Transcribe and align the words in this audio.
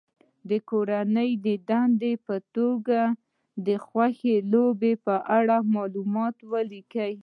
د 0.49 0.51
کورنۍ 0.69 1.29
دندې 1.69 2.13
په 2.27 2.35
توګه 2.55 3.01
د 3.67 3.67
خوښې 3.85 4.35
لوبې 4.53 4.93
په 5.05 5.15
اړه 5.37 5.57
معلومات 5.73 6.35
ولیکي. 6.51 7.13